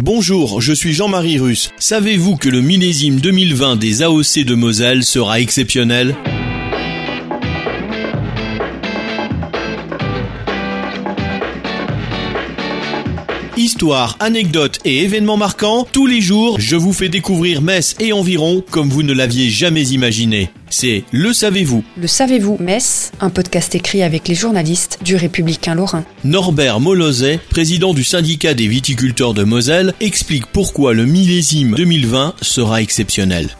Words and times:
Bonjour, 0.00 0.60
je 0.60 0.72
suis 0.72 0.92
Jean-Marie 0.92 1.40
Russe. 1.40 1.72
Savez-vous 1.76 2.36
que 2.36 2.48
le 2.48 2.60
millésime 2.60 3.18
2020 3.18 3.74
des 3.74 4.02
AOC 4.02 4.44
de 4.44 4.54
Moselle 4.54 5.02
sera 5.02 5.40
exceptionnel? 5.40 6.14
Histoire, 13.68 14.16
anecdotes 14.18 14.78
et 14.86 15.02
événements 15.02 15.36
marquants, 15.36 15.86
tous 15.92 16.06
les 16.06 16.22
jours, 16.22 16.58
je 16.58 16.74
vous 16.74 16.94
fais 16.94 17.10
découvrir 17.10 17.60
Metz 17.60 17.96
et 18.00 18.14
environ 18.14 18.64
comme 18.70 18.88
vous 18.88 19.02
ne 19.02 19.12
l'aviez 19.12 19.50
jamais 19.50 19.82
imaginé. 19.88 20.48
C'est 20.70 21.04
Le 21.12 21.34
Savez-vous. 21.34 21.84
Le 22.00 22.06
Savez-vous 22.06 22.56
Metz, 22.60 23.12
un 23.20 23.28
podcast 23.28 23.74
écrit 23.74 24.02
avec 24.02 24.26
les 24.26 24.34
journalistes 24.34 25.00
du 25.04 25.16
Républicain 25.16 25.74
Lorrain. 25.74 26.06
Norbert 26.24 26.80
Molozet, 26.80 27.40
président 27.50 27.92
du 27.92 28.04
syndicat 28.04 28.54
des 28.54 28.68
viticulteurs 28.68 29.34
de 29.34 29.44
Moselle, 29.44 29.92
explique 30.00 30.46
pourquoi 30.46 30.94
le 30.94 31.04
millésime 31.04 31.74
2020 31.74 32.36
sera 32.40 32.80
exceptionnel. 32.80 33.50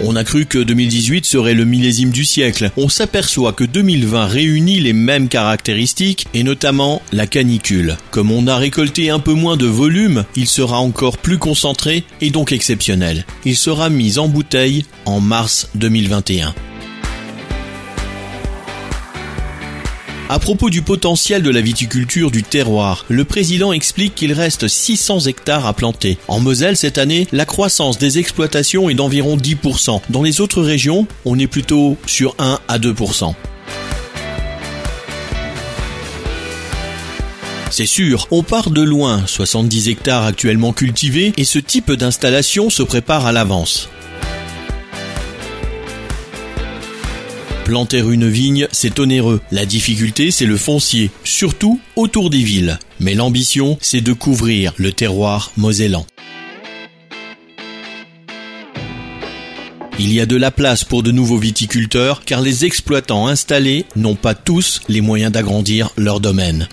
On 0.00 0.14
a 0.14 0.22
cru 0.22 0.46
que 0.46 0.58
2018 0.58 1.24
serait 1.24 1.54
le 1.54 1.64
millésime 1.64 2.10
du 2.10 2.24
siècle. 2.24 2.70
On 2.76 2.88
s'aperçoit 2.88 3.52
que 3.52 3.64
2020 3.64 4.26
réunit 4.26 4.78
les 4.78 4.92
mêmes 4.92 5.28
caractéristiques 5.28 6.28
et 6.34 6.44
notamment 6.44 7.02
la 7.12 7.26
canicule. 7.26 7.96
Comme 8.12 8.30
on 8.30 8.46
a 8.46 8.56
récolté 8.56 9.10
un 9.10 9.18
peu 9.18 9.32
moins 9.32 9.56
de 9.56 9.66
volume, 9.66 10.24
il 10.36 10.46
sera 10.46 10.78
encore 10.78 11.18
plus 11.18 11.38
concentré 11.38 12.04
et 12.20 12.30
donc 12.30 12.52
exceptionnel. 12.52 13.24
Il 13.44 13.56
sera 13.56 13.90
mis 13.90 14.18
en 14.18 14.28
bouteille 14.28 14.84
en 15.04 15.20
mars 15.20 15.68
2021. 15.74 16.54
À 20.30 20.38
propos 20.38 20.68
du 20.68 20.82
potentiel 20.82 21.42
de 21.42 21.48
la 21.48 21.62
viticulture 21.62 22.30
du 22.30 22.42
terroir, 22.42 23.06
le 23.08 23.24
président 23.24 23.72
explique 23.72 24.14
qu'il 24.14 24.34
reste 24.34 24.68
600 24.68 25.20
hectares 25.20 25.64
à 25.64 25.72
planter. 25.72 26.18
En 26.28 26.38
Moselle, 26.38 26.76
cette 26.76 26.98
année, 26.98 27.26
la 27.32 27.46
croissance 27.46 27.96
des 27.96 28.18
exploitations 28.18 28.90
est 28.90 28.94
d'environ 28.94 29.38
10%. 29.38 30.02
Dans 30.10 30.22
les 30.22 30.42
autres 30.42 30.60
régions, 30.60 31.06
on 31.24 31.38
est 31.38 31.46
plutôt 31.46 31.96
sur 32.04 32.34
1 32.38 32.58
à 32.68 32.78
2%. 32.78 33.32
C'est 37.70 37.86
sûr, 37.86 38.28
on 38.30 38.42
part 38.42 38.68
de 38.68 38.82
loin, 38.82 39.22
70 39.24 39.88
hectares 39.88 40.26
actuellement 40.26 40.74
cultivés, 40.74 41.32
et 41.38 41.44
ce 41.44 41.58
type 41.58 41.90
d'installation 41.90 42.68
se 42.68 42.82
prépare 42.82 43.24
à 43.24 43.32
l'avance. 43.32 43.88
Planter 47.68 47.98
une 47.98 48.26
vigne, 48.26 48.66
c'est 48.72 48.98
onéreux. 48.98 49.42
La 49.52 49.66
difficulté, 49.66 50.30
c'est 50.30 50.46
le 50.46 50.56
foncier, 50.56 51.10
surtout 51.22 51.78
autour 51.96 52.30
des 52.30 52.42
villes. 52.42 52.78
Mais 52.98 53.12
l'ambition, 53.12 53.76
c'est 53.82 54.00
de 54.00 54.14
couvrir 54.14 54.72
le 54.78 54.90
terroir 54.90 55.52
mosellan. 55.58 56.06
Il 59.98 60.10
y 60.14 60.18
a 60.18 60.24
de 60.24 60.36
la 60.36 60.50
place 60.50 60.82
pour 60.82 61.02
de 61.02 61.12
nouveaux 61.12 61.36
viticulteurs 61.36 62.22
car 62.24 62.40
les 62.40 62.64
exploitants 62.64 63.26
installés 63.26 63.84
n'ont 63.96 64.16
pas 64.16 64.34
tous 64.34 64.80
les 64.88 65.02
moyens 65.02 65.30
d'agrandir 65.30 65.90
leur 65.98 66.20
domaine. 66.20 66.68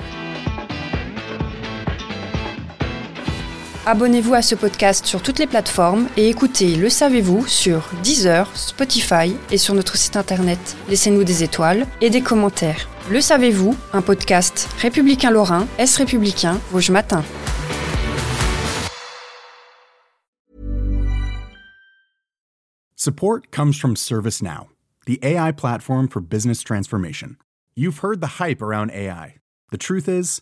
Abonnez-vous 3.88 4.34
à 4.34 4.42
ce 4.42 4.56
podcast 4.56 5.06
sur 5.06 5.22
toutes 5.22 5.38
les 5.38 5.46
plateformes 5.46 6.08
et 6.18 6.28
écoutez 6.28 6.76
Le 6.76 6.90
Savez-vous 6.90 7.46
sur 7.46 7.88
Deezer, 8.02 8.50
Spotify 8.58 9.36
et 9.52 9.60
sur 9.60 9.76
notre 9.76 9.96
site 9.96 10.18
internet. 10.18 10.76
Laissez-nous 10.90 11.24
des 11.24 11.44
étoiles 11.44 11.86
et 12.02 12.10
des 12.10 12.22
commentaires. 12.22 12.90
Le 13.12 13.22
Savez-vous, 13.22 13.78
un 13.94 14.02
podcast 14.02 14.68
républicain 14.80 15.30
lorrain, 15.30 15.68
Est 15.78 15.98
républicain, 15.98 16.60
Vosges 16.72 16.90
Matin. 16.90 17.24
Support 22.96 23.52
comes 23.52 23.74
from 23.74 23.96
ServiceNow, 23.96 24.70
the 25.06 25.20
AI 25.22 25.52
platform 25.52 26.08
for 26.08 26.24
business 26.24 26.64
transformation. 26.64 27.38
You've 27.76 28.00
heard 28.00 28.20
the 28.20 28.42
hype 28.42 28.64
around 28.64 28.90
AI. 28.90 29.36
The 29.70 29.78
truth 29.78 30.08
is, 30.08 30.42